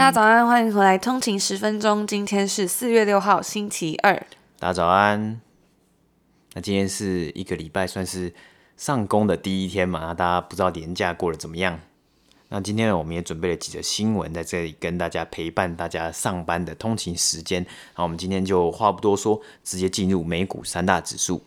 [0.00, 2.06] 大家早安，欢迎回来通勤十分钟。
[2.06, 4.14] 今天是四月六号，星期二。
[4.58, 5.38] 大家早安。
[6.54, 8.32] 那今天是一个礼拜，算是
[8.78, 10.00] 上工的第一天嘛？
[10.00, 11.78] 那大家不知道年假过得怎么样？
[12.48, 17.66] 那今天呢，我们也准备了几则新闻在这里跟大家陪伴大家上班的通勤时间。
[17.94, 21.42] 那我们今天就话不多说，直接进入美股三大指数。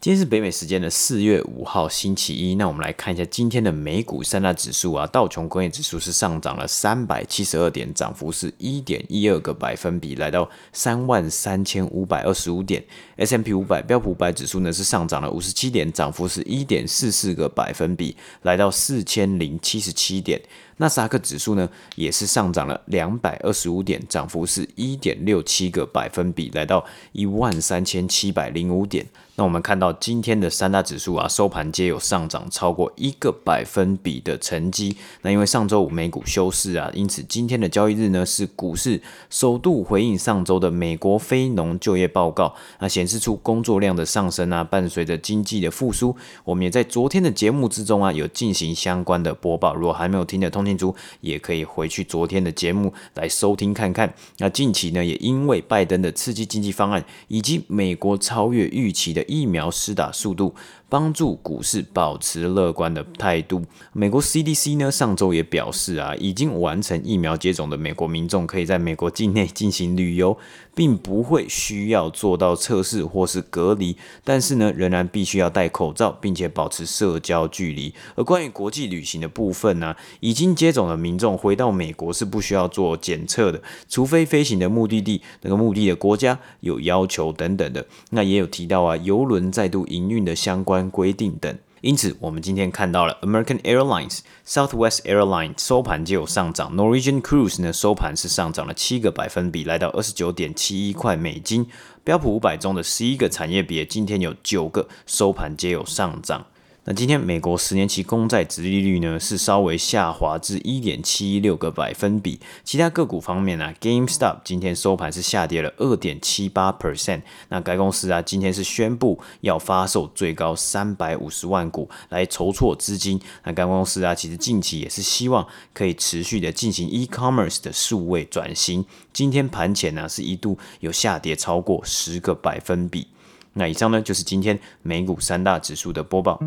[0.00, 12.84] 今天是北美时间的四月五号星期一，那我们来看一下今天的美股三大指数啊，道琼工业指数是上涨了三百七十二点，涨幅是一点一二个百分比，来到三万三千五百二十五点。
[13.16, 20.40] S M P 五百标普五百指数呢是上涨了五十七点，涨幅是一点四四个百分比，来到四千零七十七点。
[20.76, 29.04] 纳斯达克指数呢，也是上涨了两百二十五点，涨幅是一点六七个百分比，来到一万三千七百零五点。
[29.38, 34.96] 那我们看到今天的三大指数啊，收盘皆有上涨超过一个百分比的成绩。
[35.22, 39.00] 那因为上周五美股休市啊，因此今天的交易日呢，是股市
[39.30, 46.16] 首度回应上周的美国非农就业报告，那显示出工作量的上升啊，伴随着经济的复苏。
[46.42, 49.72] 我们也在昨天的节目之中啊，有进行相关的播报。
[49.72, 54.12] 如果还没有听的通勤族，也可以回去昨天的节目来收听看看。
[54.38, 60.54] 那近期呢，也因为拜登的刺激经济方案，以及美国超越预期的疫苗施打速度，
[60.88, 63.62] 帮助股市保持乐观的态度。
[63.92, 70.38] 美国 CDC 呢，上周也表示啊，已经完成疫苗接种的美国民众可以在美国境内进行旅游，
[70.74, 77.92] 并不会需要做到测试或是隔离，但是呢，仍然必须要戴口罩，并且保持社交距离。
[78.14, 83.60] 而关于国际旅行的部分呢，已经接种的民众回到美国是不需要做检测的，
[83.90, 87.84] 除非飞行的目的地那个目的的国家有要求等等的。
[88.10, 90.77] 那也有提到啊，邮轮再度营运的相关。
[90.90, 101.66] 规定等，因此我们今天看到了 American Airlines、Southwest Airlines 收盘就有上涨，Norwegian Cruise 呢收盘是上涨了七个百分比，来到二十九点七一块美金。
[102.04, 106.46] 标普五百中的十一个产业别，今天有九个收盘皆有上涨。
[106.90, 112.40] 那今天美国十年期公债殖利率呢是稍微下滑至一点七一六个百分比。
[112.64, 117.20] 其他个股方面呢、啊、，GameStop 今天收盘是下跌了二点七八 percent。
[117.50, 123.20] 那该公司啊今天是宣布要发售最高三百五十万股来筹措资金。
[123.44, 128.82] 那该公司啊其实近期也是希望可以持续的进行 e-commerce 的数位转型。
[129.12, 133.08] 今天盘前呢是一度有下跌超过十个百分比。
[133.58, 136.38] 那以上呢，就是今天美股三大指数的播报。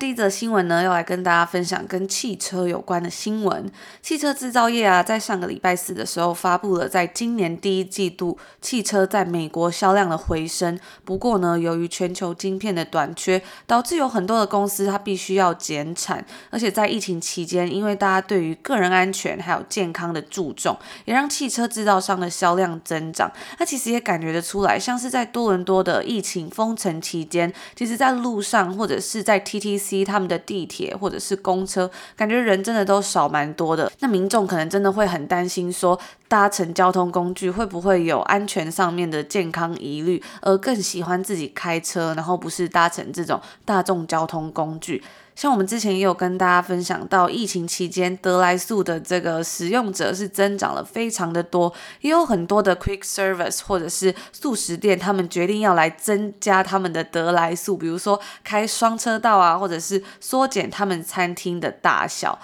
[0.00, 3.70] 第一则新闻呢，要来跟大家分享跟汽车有关的新闻。
[4.00, 10.80] 汽车制造业啊，在上个礼拜四的时候发布了在今年第一季度汽车在美国销量的回升。
[11.04, 16.24] 不过呢，由于全球晶片的短缺，导致有很多的公司它必须要减产。
[16.48, 20.74] 而且在疫情期间，因为大家对于个人安全还有健康的注重，
[21.04, 23.30] 也让汽车制造商的销量增长。
[23.58, 33.90] 那其实也感觉得出来，像是在多伦多的疫情封城期间，其实在路上或者是在 TTC 他们的地铁或者是公车，感觉人真的都少蛮多的。
[34.00, 45.02] 那民众可能真的会很担心，说搭乘交通工具会不会有安全上面的健康疑虑，而更喜欢自己开车，然后不是搭乘这种大众交通工具。
[45.40, 62.38] 像我们之前也有跟大家分享到，疫情期间得来速的这个使用者是增长了非常的多，也有很多的 quick service 或者是素食店，他们决定要来增加他们的得来速，比如说开双车道啊，或者是缩减他们餐厅的大小。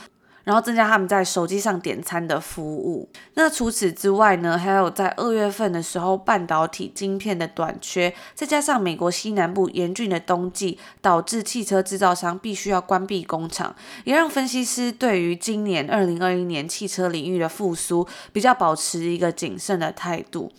[0.46, 3.08] 然后增加他们在手机上点餐的服务。
[3.34, 20.52] 那除此之外呢，还有在二月份的时候，半导体晶片的短缺，再加上美国西南部严峻的冬季，导致汽车制造商必须要关闭工厂，也让分析师对于今年二零二一年汽车领域的复苏比较保持一个谨慎的态度。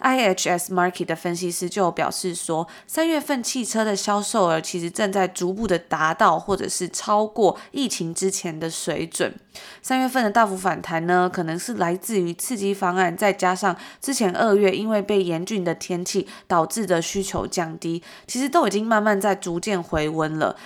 [0.00, 9.34] IHS Markit 的分析师就表示说，三月份汽车的销售额其实正在逐步的达到或者是超过疫情之前的水准。
[9.82, 20.56] 三月份的大幅反弹呢，可能是来自于刺激方案，再加上之前二月因为被严峻的天气导致的需求降低，其实都已经慢慢在逐渐回温了。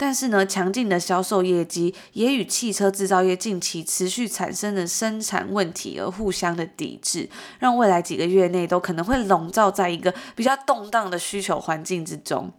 [0.00, 12.50] 但是呢，强劲的销售业绩也与汽车制造业近期持续产生的生产问题而互相的抵制，让未来几个月内都可能会笼罩在一个比较动荡的需求环境之中。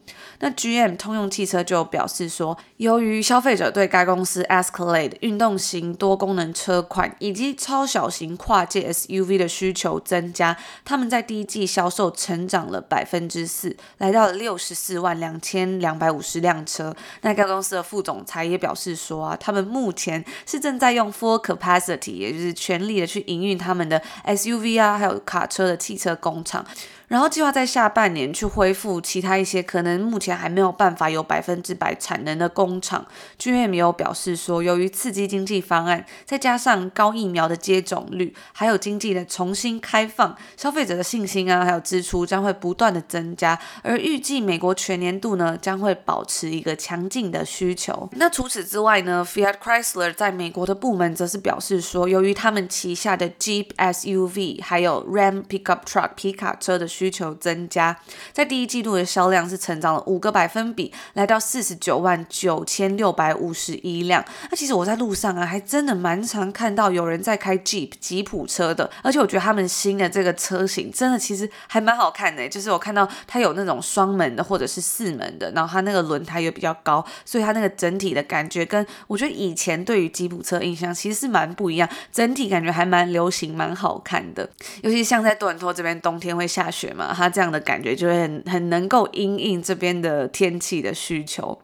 [0.41, 10.55] 那 GM 通用汽车就表示说，由于消费者对该公司 Escalade 运动型多功能车款以及超小型跨界 SUV 的需求增加，
[10.85, 16.95] 他们在第一季销售成长了百分之四，来到了六十四万两千两百五十辆车。
[17.21, 26.65] 那该公司的副总裁也表示说啊，他们目前是正在用 full capacity，也就是全力的去营运他们的 SUV 啊，还有卡车的汽车工厂。
[27.11, 33.05] 然后计划在下半年去恢复其他一些可能目前还没有办法有百分之百产能的工厂。
[33.37, 43.59] GM 有表示说，由于刺激经济方案，再加上高疫苗的接种率，还有经济的重新开放，消费者的信心啊，还有支出将会不断的增加。
[43.83, 48.07] 而预计美国全年度呢，将会保持一个强劲的需求。
[48.13, 57.97] 那除此之外呢，Fiat Chrysler 在美国的部门则是表示说，由于他们旗下的 Jeep SUV 还有 Ram Pickup Truck 皮卡车的需需求增加，
[58.31, 64.23] 在第一季度的销量是成长了五个百分比，来到四十九万九千六百五十一辆。
[64.51, 84.47] 那其实我在路上啊，还真的蛮常看到有人在开 Jeep 吉普车的，而且我觉得他们新的这个车型真的其实还蛮好看的，就是我看到它有那种双门的或者是四门的，然后它那个轮胎又比较高，所以它那个整体的感觉跟我觉得以前对于吉普车印象其实是蛮不一样，整体感觉还蛮流行、蛮好看的。
[84.83, 86.90] 尤其像在多伦多这边，冬天会下雪。
[87.13, 91.59] 他这样的感觉就会很很能够因应这边的天气的需求。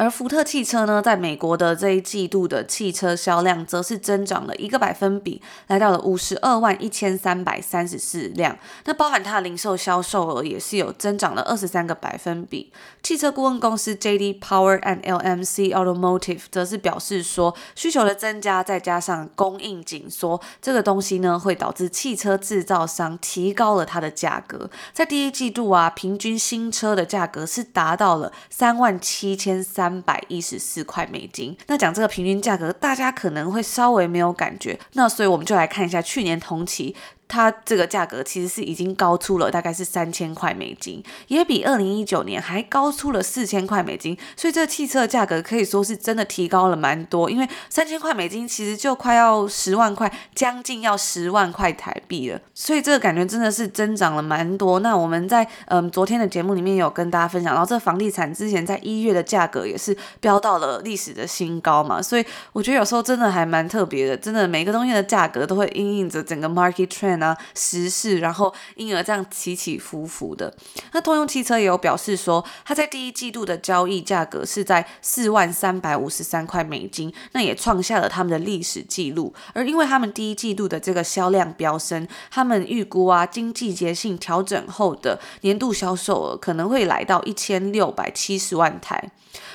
[0.00, 8.56] 而福特汽车呢，在美国的这一季度的汽车销量则是增长了一个百分比，来到了五十二万一千三百三十四辆。
[8.86, 12.72] 那包含它的零售销售额也是有增长了二十三个百分比。
[13.02, 24.70] 汽车顾问公司 JD Power and LMC Automotive 则是表示说，需求的增加再加上供应紧缩，这个东西呢会导致汽车制造商提高了它的价格。
[24.94, 29.89] 在第一季度啊，平均新车的价格是达到了三万七千三。
[29.90, 31.56] 三百一十四块美金。
[31.66, 34.78] 那讲这个平均价格，大家可能会稍微没有感觉。
[34.92, 36.94] 那所以我们就来看一下去年同期。
[37.30, 54.80] 它这个价格其实是已经高出了，大概是三千块美金，也比二零一九年还高出了四千块美金，所以这汽车的价格可以说是真的提高了蛮多，因为三千块美金其实就快要十万块，将近要十万块台币了，所以这个感觉真的是增长了蛮多。
[54.80, 67.19] 那我们在嗯昨天的节目里面有跟大家分享，然后这房地产之前在一月的价格也是飙到了历史的新高嘛，所以我觉得有时候真的还蛮特别的，真的每个东西的价格都会因应着整个 market trend。
[67.20, 70.52] 呢，时事，然后因而这样起起伏伏的。
[70.90, 79.32] 那通用汽车也有表示说，它在第一季度的交易价格是在四万三百五十三块美金，那也创下了他们的历史记录。
[79.52, 89.10] 而因为他们第一季度的这个销量飙升，他们预估啊，经季节性调整后的年度销售额可能会来到一千六百七十万台。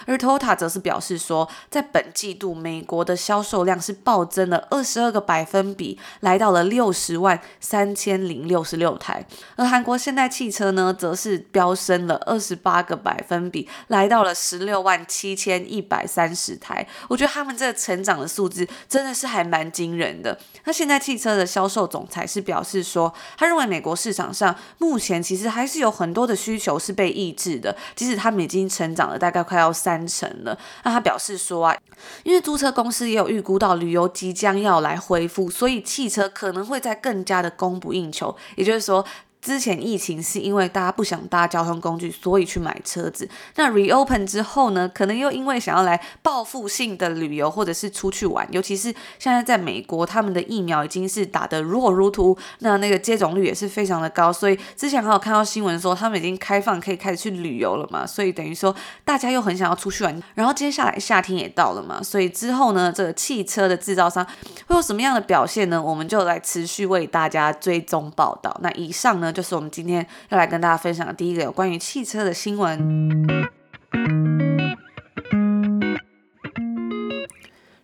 [0.06, 9.26] 而 tota 则是表示说，在本季度美国的销售量是暴增了二十二个百分比，来到了六十万三千零六十六台。
[9.56, 16.88] 而韩国现代汽车呢，则是飙升了二十八个百分比，来到了十六万七千一百三十台。
[17.08, 20.38] 我觉得他们这成长的数字真的是还蛮惊人的。
[20.66, 29.95] 那现代汽车的销售总裁是表示说，他认为美国市场上目前其实还是有很多的需求是被抑制的，即使他们已经成长了大概快要三。
[29.96, 30.58] 完成了。
[30.84, 31.78] 那他表示说啊，
[32.24, 38.36] 因为租车公司也有预估到旅游即将要来恢复，所以汽车可能会在更加的供不应求。
[38.56, 39.06] 也就是说。
[39.46, 43.30] 之前疫情是因为大家不想搭交通工具，所以去买车子。
[43.58, 54.34] 那 reopen 之后呢，可能又因为想要来报复性的旅游或者是出去玩，尤其是现在在美国，他们的疫苗已经是打得如火如荼，那那个接种率也是非常的高。
[54.34, 60.24] 所以之前还有看到新闻说，他们已经开放可以开始去旅游了嘛，所以等于说大家又很想要出去玩。
[60.34, 64.26] 然后接下来夏天也到了嘛，所以之后呢，这个汽车的制造商
[64.66, 65.80] 会有什么样的表现呢？
[65.80, 68.60] 我们就来持续为大家追踪报道。
[68.64, 73.28] 那以上呢，就是我们今天要来跟大家分享的第一个有关于汽车的新闻。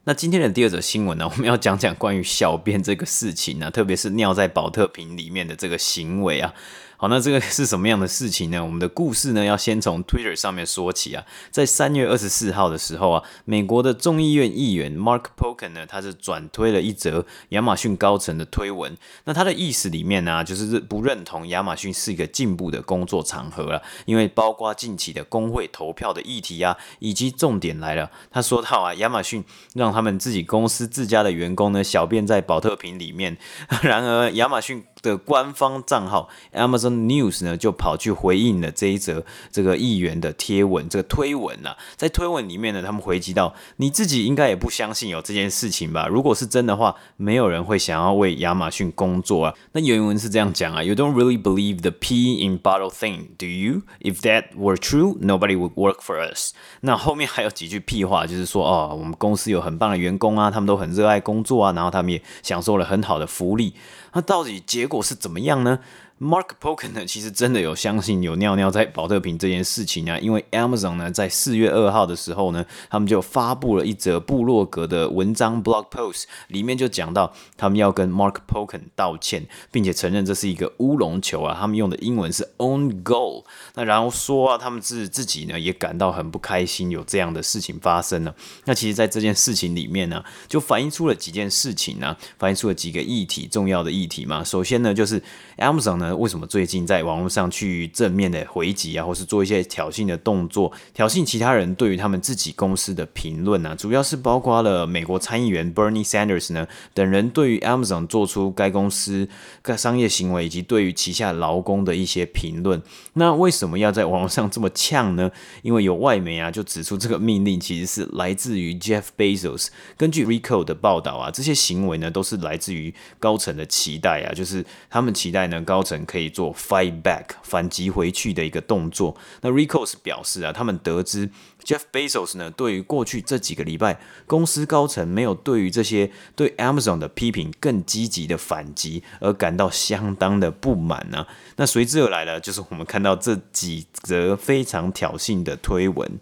[0.05, 6.53] 那今天的第二则新闻呢， 我们要讲讲关于小便这个事情呢，特别是尿在保特瓶里面的这个行为啊。
[7.01, 8.63] 好，那这个是什么样的事情呢？
[8.63, 11.25] 我们的故事呢，要先从 Twitter 上面说起啊。
[11.49, 18.95] 在三月二十四号的时候啊，美国的众议院议员 Mark Pocan 呢，他是转推了一则亚马逊高层的推文。
[19.23, 29.43] 那他的意思里面呢、就是不认同亚马逊是一个进步的工作场合了，因为包括近期的工会投票的议题啊，以及重点来了，他说到啊，亚马逊
[29.73, 33.35] 让他们自己公司自家的员工呢，小便在宝特瓶里面。
[33.81, 46.07] 然而，亚马逊的官方账号 Amazon News 呢，就跑去回应了这一则这个议员的贴文，这个推文啊，在推文里面呢，他们回击到，你自己应该也不相信有这件事情吧？
[46.07, 49.53] 如果是真的话，没有人会想要为亚马逊工作啊。
[49.71, 53.81] 那原文是这样讲啊，You don't really believe the pee in bottle thing, do you?
[54.01, 56.51] If that were true, nobody would work for us.
[56.81, 63.73] 那后面还有几句屁话，就是说哦，我们公司有很棒的员工啊，他们都很热爱工作啊，然后他们也享受了很好的福利。
[64.13, 65.79] 那到底结果是怎么样呢？
[66.21, 78.79] Mark p o k e n 呢，其实真的有相信有尿尿在宝特瓶这件事情啊，因为 Amazon 呢在四月二号的时候呢，他们就发布了一则部落格的文章 blog post，里面就讲到他们要跟 Mark p o k e
[78.79, 88.35] n 道歉，并且承认这是一个乌龙球啊，他们用的英文是 own goal，那然后说啊，他们自自己呢也感到很不开心，有这样的事情发生了。
[88.65, 94.43] 那其实，在这件事情里面呢，就反映出了几件事情呢，反映出了几个议题，重要的议题嘛。
[94.43, 95.19] 首先呢，就是
[95.57, 96.10] Amazon 呢。
[96.15, 103.75] 为什么最近在网络上去正面的回击啊，或是做一些挑衅的动作，挑衅其他人对于他们自己公司的评论啊？
[103.75, 109.27] 主要是包括了美国参议员 Bernie Sanders 呢等人对于 Amazon 做出该公司
[109.61, 112.81] 该商业行为以及对于旗下劳工的一些评论。
[113.13, 115.31] 那为什么要在网络上这么呛呢？
[115.61, 119.67] 因为有外媒啊就指出这个命令其实是来自于 Jeff Bezos。
[119.97, 126.00] 根据 Recode 的报道啊，这些行为呢都是来自于高层的期待啊，就是他们期待呢高层。
[126.05, 129.15] 可以做 fight back 反击回去的一个动作。
[129.41, 131.29] 那 Recos 表示啊，他们得知
[131.63, 146.19] Jeff Bezos 呢，对于过去这几个礼拜公司高层没有对于这些对 Amazon 的批评更积极的反击而感到相当的不满呢、那随之而来的，就是我们看到这几则非常挑衅的推文，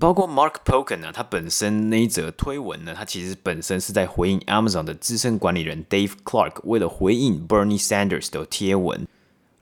[0.00, 9.06] 包括 Mark Pocan 呢，他本身那一则推文呢，他其实本身是在回应 Amazon 的资深管理人 Dave Clark 为了回应 Bernie Sanders 的贴文。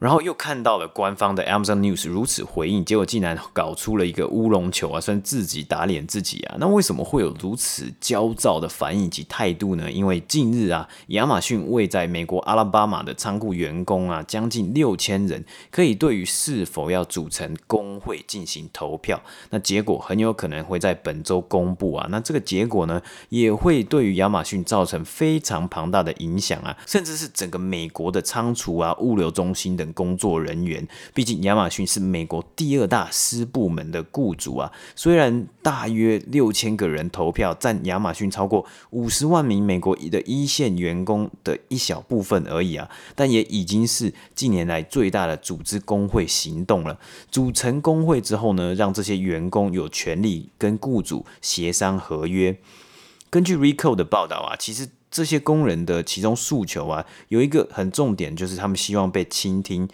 [0.00, 6.57] 然后又看到了官方的 Amazon News 如此回应，结果竟然搞出了一个乌龙球啊，算自己打脸自己啊。
[6.59, 9.92] 那为什么会有如此焦躁的反应及态度呢？
[9.92, 19.21] 因为近日啊，亚马逊为在美国阿拉巴马的仓库员工啊，将近六千人，可以对于是否要组成工会进行投票。
[19.50, 22.09] 那结果很有可能会在本周公布啊。
[22.11, 34.70] 那这个结果呢，也会对于亚马逊造成非常庞大的影响啊，甚至是整个美国的仓储啊、物流中心等工作人员，毕竟亚马逊是美国第二大私部门的雇主啊。
[34.94, 46.99] 虽然大约六千个人投票，占亚马逊超过五十万名美国的一线员工的一小部分而已啊，但也已经是近年来最大的组织工会行动了。
[47.30, 52.56] 组成工会之后呢，让这些员工有权利跟雇主协商合约。
[53.28, 54.88] 根据 Recode 的报道啊，其实。
[55.11, 59.88] 这些工人的其中诉求啊，有一个很重点，就是他们希望被倾听。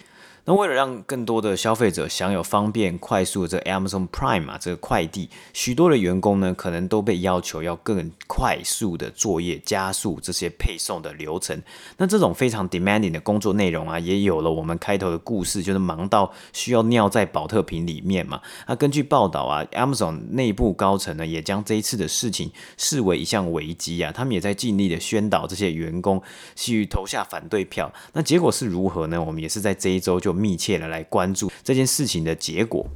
[0.49, 11.61] 那为了让更多的消费者享有方便快速的这 Amazon Prime 啊，这个快递，许多的员工呢，可能都被要求要更快速的作业，加速这些配送的流程。
[11.97, 18.41] 那这种非常 demanding 的工作内容啊，也有了我们开头的故事，就是忙到需要尿在保特瓶里面嘛。
[18.69, 26.23] 那根据报道啊，Amazon 内部高层呢，也将这一次的事情视为一项危机啊，他们也在尽力的宣导这些员工
[26.55, 27.93] 去投下反对票。
[28.13, 29.21] 那结果是如何呢？
[29.21, 30.36] 我们也是在这一周就。
[30.37, 32.87] 密切的来关注这件事情的结果。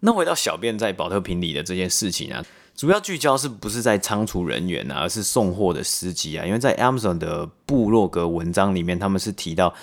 [0.00, 2.44] 那回到小便在保特瓶里的这件事情啊，
[2.76, 6.46] 主要聚焦是不是在仓储人员啊，而是送货的司机啊？
[6.46, 9.74] 因为在 Amazon 的部落格文章里面，他们是提到。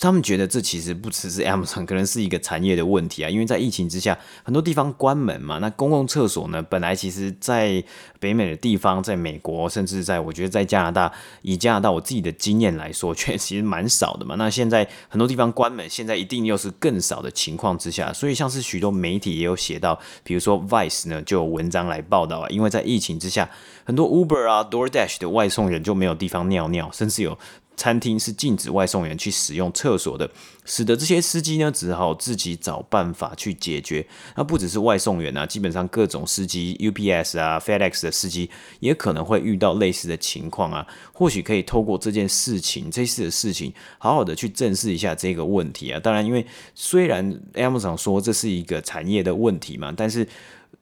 [0.00, 5.58] 他们觉得这其实不只是 Amazon，可能是一个产业的问题啊，因为在疫情之下，很多地方关门嘛。
[5.58, 7.82] 那公共厕所呢，本来其实在
[8.20, 11.12] 北美的地方，在美国，甚至在我觉得在加拿大，
[11.42, 14.36] 以加拿大我自己的经验来说， 确实蛮少的嘛。
[14.36, 23.50] 那现在很多地方关门，现在一定又是更少的情况之下，所以像是许多媒体也有写到，比如说 Vice 呢就有文章来报道啊，因为在疫情之下，
[23.84, 27.36] 很多 Uber 啊、DoorDash 的外送人就没有地方尿尿，甚至有。
[27.78, 30.28] 餐厅是禁止外送员去使用厕所的，
[30.64, 34.04] 使得这些司机呢只好自己找办法去解决。
[34.34, 40.84] 那不只是外送员啊，基本上各种司机，UPS 啊、FedEx 的司机也可能会遇到类似的情况啊。
[41.12, 46.00] 或许可以透过这件事情，这次的事情，好好的去正视一下这个问题啊。
[46.00, 46.44] 当然，因为
[46.74, 50.26] 虽然 Amazon 说这是一个产业的问题嘛，但是。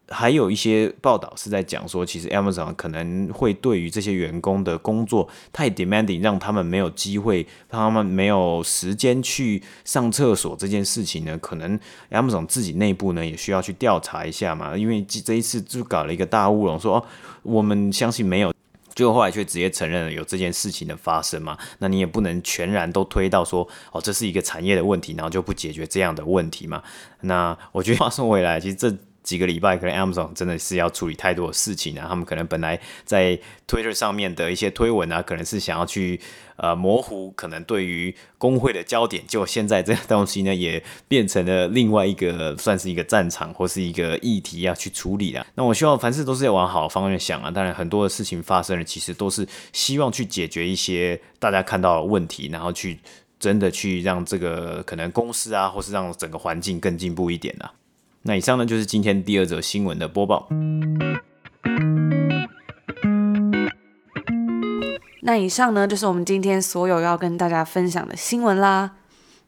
[0.09, 11.77] 还有一些报道是在讲说，其实 Amazon 可能会对于这些员工的工作太 demanding，让他们没有机会，他们没有时间去上厕所这件事情呢，可能
[12.13, 14.77] Amazon 自己内部呢也需要去调查一下嘛。
[14.77, 17.05] 因为这一次就搞了一个大乌龙，说哦，
[17.43, 18.55] 我们相信没有，
[18.95, 21.59] 结果后来却直接承认了有这件事情的发生嘛。
[21.81, 26.81] 那你也不能全然都推到说哦，这是一个产业的问题，然后就不解决这样的问题嘛。
[27.23, 28.97] 那我觉得话说回来，其实这。
[29.27, 32.07] 几个礼拜，可能 Amazon 真的是要处理太多的事情啊。
[32.09, 36.21] 他们可能本来在 Twitter 上面的一些推文啊，可能是想要去
[36.55, 45.45] 呃模糊可能对于工会的焦点，结果现在这个东西呢，也变成了另外一个算是一个战场或是一个议题要去处理了。
[45.57, 47.51] 那我希望凡事都是要往好的方面想啊。
[47.51, 53.01] 当然，很多的事情发生了，其实都是希望去解决一些大家看到的问题，然后去
[53.41, 57.73] 真的去让这个可能公司啊，或是让整个环境更进步一点啊。
[58.27, 60.49] 那以上呢，就是今天第二则新闻的播报。
[65.23, 68.97] 那以上呢，就是我们今天所有要跟大家分享的新闻啦。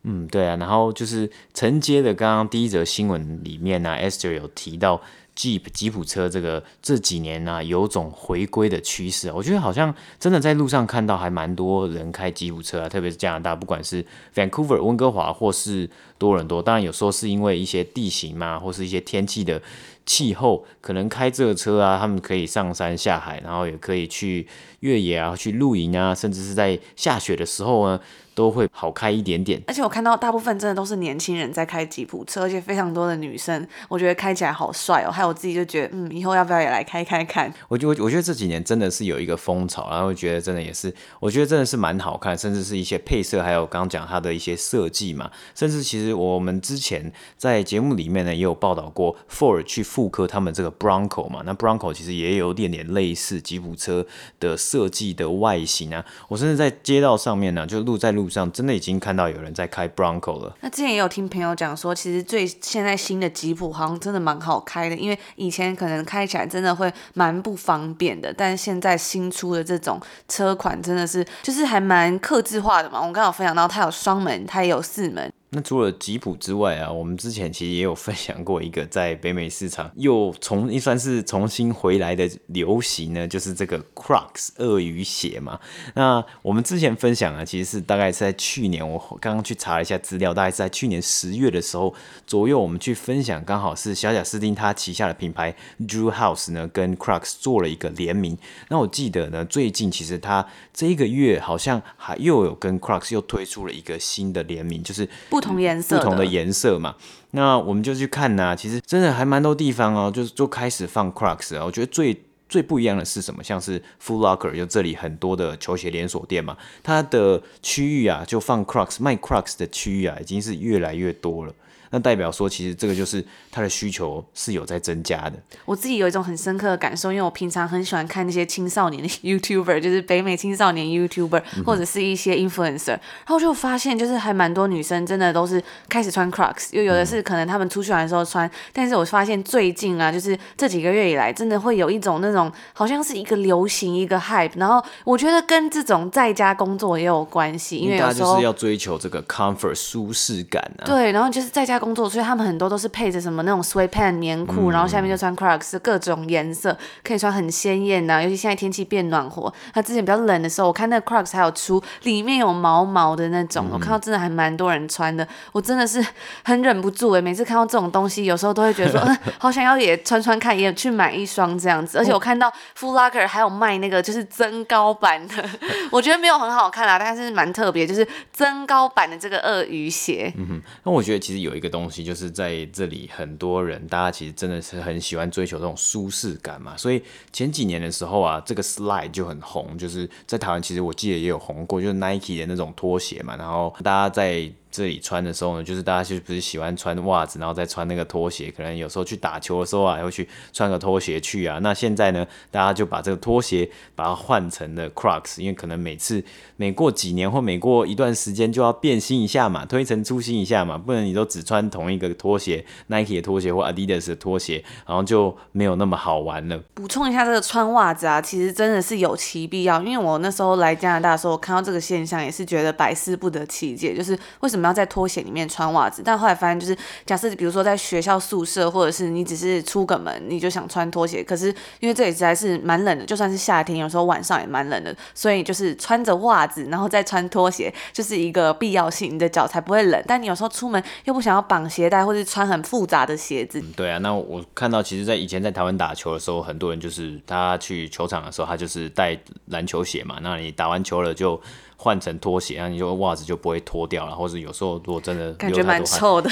[0.05, 5.03] 嗯，对啊，然后就是承接的刚刚第一则新闻里面呢，啊，Esther 有提到。
[5.39, 14.05] Jeep 吉普车这个这几年呢、有种回归的趋势，我觉得好像真的在路上看到还蛮多人开吉普车啊，特别是加拿大，不管是
[14.35, 19.63] Vancouver 温哥华或是多伦多，当然有时候是因为一些地形嘛，或是一些天气的
[20.05, 24.49] 气候，可能开这个车啊，他们可以上山下海，然后也可以去
[24.81, 28.01] 越野啊，去露营啊，甚至是在下雪的时候呢。
[28.39, 35.11] 都会好开一点点，而且我看到大部分真的都是年轻人在开吉普车，而且非常多的女生，我觉得开起来好帅哦。
[35.11, 37.53] 还有我自己就觉得，嗯，以后要不要也来开开看？
[37.67, 54.07] 我觉得，我觉得这几年真的是有一个风潮，然后觉得真的也是，我觉得真的是蛮好看，甚至是一些配色，还有刚刚讲它的一些设计嘛，甚至其实我们之前在节目里面呢也有报道过，Ford 去复刻他们这个 Bronco 嘛，那 Bronco 其实也有点点类似吉普车
[54.39, 58.28] 的设计的外形啊，我甚至在街道上面呢，就路在路。
[58.29, 60.57] 上真的已经看到有人在开 Bronco 了。
[60.61, 73.01] 那之前也有听朋友讲说，其实最现在新的吉普好像真的蛮好开的，因为以前可能开起来真的会蛮不方便的，但现在新出的这种车款真的是就是还蛮克制化的嘛。
[73.01, 75.33] 我刚好分享到它有双门，它也有四门。
[75.51, 85.59] 那除了吉普之外啊，我们之前其实也有分享过一个在北美市场又重一算是重新回来的流行呢，就是这个 Crocs 鳄鱼鞋嘛。
[85.95, 91.95] 那我们之前分享啊，其实是大概是在去年，我刚刚去查了一下资料，大概是在去年十月的时候
[92.27, 98.37] 左右，我们去分享，刚好是小贾斯汀他旗下的品牌 Drew House 呢跟 Crocs 做了一个联名。
[98.69, 105.09] 那我记得呢，最近其实他这一个月好像还又有跟 Crocs 又推出了一个新的联名，就是。
[105.41, 106.95] 同颜色，不同的颜色嘛，
[107.33, 108.57] 那我们就去看呐、啊。
[108.57, 111.65] 其实真的还蛮多地方哦，就是就开始放 Crocs 啊。
[111.65, 113.45] 我觉得最最不一样的是什么？
[113.45, 121.53] 像是 Full Locker，就这里很多的球鞋连锁店嘛，它的区域啊，就放 Crocs 卖 Crocs 的区域啊，已经是越来越多了。
[121.91, 125.33] 那代表说，其实这个就是它的需求是有在增加的。
[125.65, 150.85] 我自己有一种很深刻的感受，因为我平常很喜欢看那些青少年的 YouTuber，就是北美青少年 YouTuber 或者是一些 Influencer，然后就发现就是还蛮多女生真的都是开始穿 Crocs，又有的是可能他们出去玩的时候穿，但是我发现最近啊，就是这几个月以来，真的会有一种那种好像是一个流行一个 hype，然后我觉得跟这种在家工作也有关系，因为大家就是要追求这个 comfort 舒适感啊。
[150.85, 151.78] 对，然后就是在家。
[151.79, 158.23] 工作，所以他们很多都是配着什么那种 sweatpants 棉裤，然后下面就穿 Crocs，各种颜色可以穿很鲜艳的。
[158.23, 165.27] 尤其现在天气变暖和，它之前比较冷的时候，我看那个 Crocs 还有出里面有毛毛的那种，我看到真的还蛮多人穿的。
[165.53, 166.05] 我真的是
[166.43, 171.99] 很忍不住哎，每次看到这种东西，有时候都会觉得说，嗯，好想要也穿穿看，也去买一双这样子。
[171.99, 175.49] 而且我看到 Foot Locker 还有卖那个就是增高版的，
[175.93, 180.33] 我觉得没有很好看啦，但是蛮特别，就是增高版的这个鳄鱼鞋。
[180.37, 181.68] 嗯哼，那我觉得其实有一个。
[181.69, 187.03] 东西就是在这里，很多人大家其实真的是很喜欢追求这种舒适感嘛，所以
[187.33, 194.53] 前几年的时候啊，这个 slide 就很红，就是在台湾其实我记得也有红过，就是 Nike 的那种拖鞋嘛，然后大家在。
[194.79, 201.59] 这里穿的时候呢，就是大家就不是喜欢穿袜子，然后再穿那个拖鞋，可能有时候去打球的时候啊，会去穿个拖鞋去啊。
[201.61, 206.23] 那现在呢，大家就把这个拖鞋把它换成了 Crocs，因为可能每次
[206.55, 216.57] 每过几年或每过一段时间就要变新一下嘛，推陈出新一下嘛，不能你都只穿同一个拖鞋，Nike 的拖鞋或 Adidas 的拖鞋，然后就没有那么好玩了。
[216.75, 226.03] 补充一下这个穿袜子啊，其实真的是有其必要，因为我那时候来加拿大的时候，我看到这个现象也是觉得百思不得其解，就是为什么要在拖鞋里面穿袜子？
[226.05, 231.49] 但后来发现，就是假设比如说在学校宿舍，或者是你只是出个门，你就想穿拖鞋，可是
[231.81, 240.03] 因为这里实在是蛮冷的，就算是夏天，有时候晚上也蛮冷的，所以就是穿着袜子，然后再穿拖鞋，就是一个必要性，你的脚才不会冷。
[240.07, 243.61] 但你有时候出门又不想要绑鞋带，或是穿很复杂的鞋子。
[243.75, 251.41] 对啊，那我看到其实，在以前在台湾打球的时候，很多人就是他去球场的时候，他就是带篮球鞋嘛，那你打完球了就。
[251.81, 256.29] 换成拖鞋，那你就袜子就不会脱掉了，或者有时候如果真的感觉蛮臭的，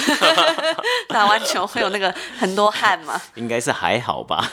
[1.09, 3.19] 打完球会有那个很多汗嘛？
[3.37, 4.51] 应该是还好吧，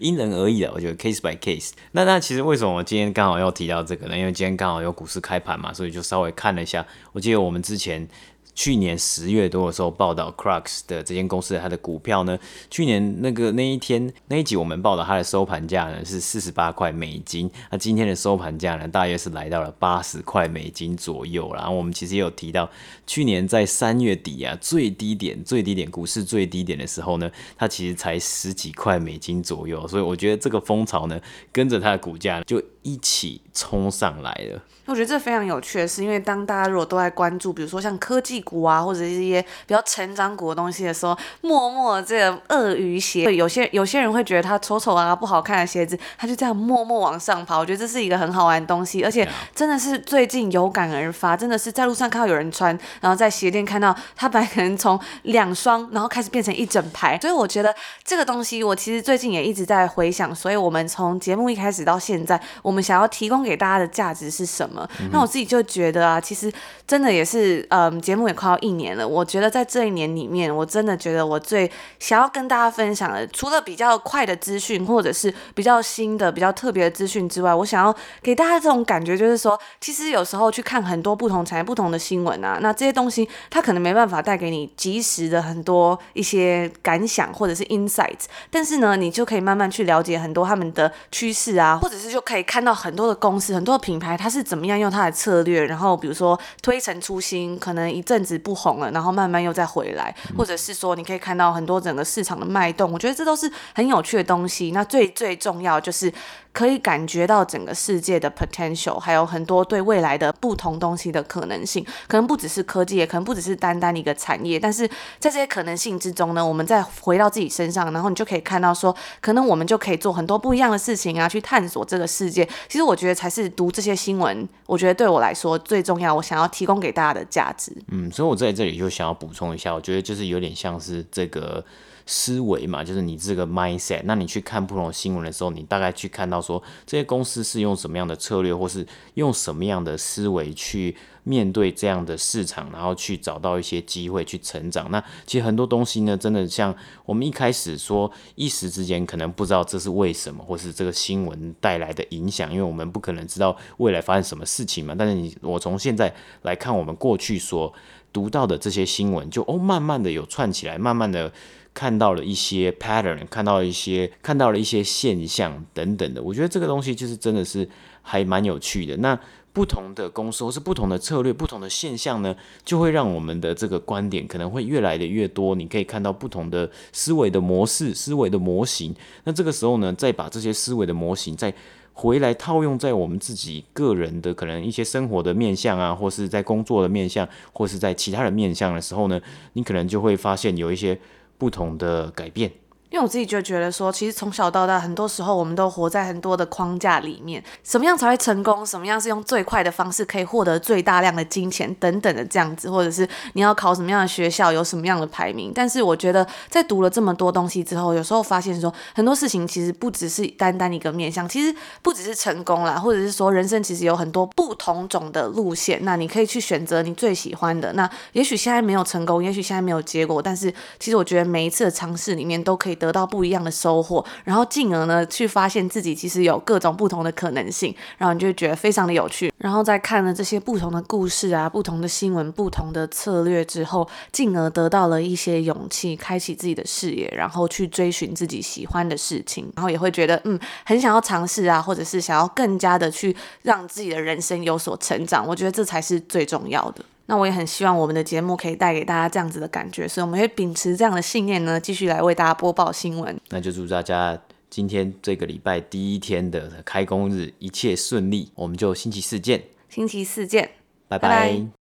[0.00, 1.70] 因人而异的，我觉得 case by case。
[1.92, 4.18] 那那其实为什么我今天刚好要提到这个呢？
[4.18, 6.84] 因为今天刚好有股市开盘嘛，所以就稍微看了一下。
[7.12, 8.08] 我记得我们之前。
[8.54, 12.38] 去年十月多的时候报道，Crux 的这间公司它的股票呢，
[12.70, 21.52] 去年那个那一天那一集我们报道它的收盘价呢是四十八块美金，那今天的收盘价呢大约是来到了八十块美金左右。
[21.54, 22.70] 然后我们其实也有提到，
[23.06, 31.18] 去年在三月底啊最低点最低点股市最低点的时候呢，它其实才十几块美金左右，所以我觉得这个风潮呢
[31.50, 34.62] 跟着它的股价就一起冲上来了。
[34.84, 47.60] 我觉得这非常有趣的是，因为当大家如果都在关注，比如说像科技股啊，或者是一些比较成长股的东西的时候，默默这个鳄鱼鞋，有些有些人会觉得它丑丑啊、不好看的鞋子，它就这样默默往上跑。
[47.60, 57.16] 我觉得这是一个很好玩的东西，而且真的是最近有感而发，真的是在路上看到有人穿，然后在鞋店看到它本来可能从两双，然后开始变成一整排。
[57.20, 60.34] 所以我觉得这个东西，我其实最近也一直在回想。
[60.34, 64.88] 所以我们从节目一开始到现在，我们想要提供给大家的价值是什么？
[65.00, 66.52] 嗯、那我自己就觉得啊，其实
[66.86, 69.06] 真的也是，嗯，节目也快要一年了。
[69.06, 95.02] 我觉得在这一年里面，我真的觉得我最想要跟大家分享的，除了比较快的资讯，或者是比较新的、比较特别的资讯之外，我想要给大家这种感觉，就是说，其实有时候去看很多不同产业、不同的新闻啊，那这些东西它可能没办法带给你及时的很多一些感想或者是 insights，但是呢，你就可以慢慢去了解很多他们的趋势啊，或者是就可以看到很多的公司、很多的品牌，它是怎么样用它。
[95.02, 104.70] 的策略，然后比如说推陈出新，可能一阵子不红了，然后慢慢又再回来，或者是说你可以看到很多整个市场的脉动，我觉得这都是很有趣的东西。
[104.70, 106.12] 那最最重要就是。
[106.54, 114.60] 可以感觉到整个世界的 potential，还有很多对未来的不同东西的可能性，可能不只是科技，也可能不只是单单一个产业。
[114.60, 114.86] 但是
[115.18, 122.46] 在这些可能性之中呢，我们再回到自己身上，然后你就可以看到说，可能我们就可以做很多不一样的事情啊，去探索这个世界。
[122.68, 127.72] 其实我觉得才是读这些新闻，我觉得对我来说最重要，我想要提供给大家的价值。
[127.88, 131.64] 嗯，所以我在这里就想要补充一下，我觉得就是有点像是这个。
[132.04, 134.00] 思维嘛，就是你这个 mindset。
[134.04, 138.84] 那你去看不同的新闻的时候，你大概去看到说，这些公司是用什么样的策略，或是
[139.14, 144.90] 用什么样的思维去面对这样的市场，然后去找到一些机会去成长。
[144.90, 154.94] 那其实很多东西呢，真的像我们一开始说，一时之间可能不知道这是为什么，或是这个新闻带来的影响，因为我们不可能知道未来发生什么事情嘛。
[154.98, 157.72] 但是你我从现在来看，我们过去所
[158.12, 161.32] 读到的这些新闻，就哦，慢慢的有串起来，慢慢的。
[161.74, 167.66] 看到了一些 pattern，看到一些看到了一些现象等等的，我觉得这个东西就是真的是
[168.02, 168.94] 还蛮有趣的。
[168.98, 169.18] 那
[169.52, 172.34] 不同的公司或是不同的策略、不同的现象呢，
[172.64, 175.54] 就会让我们的这个观点可能会越来的越多。
[175.54, 178.94] 你可以看到不同的思维的模式、思维的模型。
[179.24, 181.52] 那这个时候呢，再把这些思维的模型再
[181.92, 189.20] 回来套用在我们自己个人的可能一些生活的面向啊，或是在工作的面向，或是在其他的面向的时候呢，
[189.52, 190.98] 你可能就会发现有一些。
[191.38, 192.52] 不同的改变。
[192.92, 198.64] 因为我自己就觉得说，其实从小到大，很多时候我们都活在很多的框架里面，什么样才会成功？
[198.66, 205.50] 什么样是用最快的方式可以获得最大量的金钱等等的这样子，或者是你要考什么样的学校，有什么样的排名？
[205.54, 217.72] 但是我觉得，在读了这么多东西之后，有时候发现说，很多事情其实不只是单单一个面向，其实不只是成功啦，或者是说人生其实有很多不同种的路线，那你可以去选择你最喜欢的。
[217.72, 229.32] 那也许现在没有成功，也许现在没有结果，但是其实我觉得每一次的尝试里面都可以得到不一样的收获，然后进而呢去发现自己其实有各种不同的可能性，然后你就会觉得非常的有趣。
[229.38, 245.24] 然后在看了这些不同的故事啊、不同的新闻、不同的策略之后，进而得到了一些勇气，开启自己的视野，然后去追寻自己喜欢的事情，然后也会觉得嗯，很想要尝试啊，或者是想要更加的去让自己的人生有所成长。
[245.24, 246.84] 我觉得这才是最重要的。
[247.06, 253.18] 那我也很希望我们的节目可以带给大家这样子的感觉，所以我们会秉持这样的信念呢，继续来为大家播报新闻。
[253.30, 259.42] 那就祝大家今天这个礼拜第一天的开工日一切顺利，我们就星期四见。
[259.68, 260.50] 星期四见，
[260.88, 261.08] 拜拜。
[261.08, 261.61] 拜拜。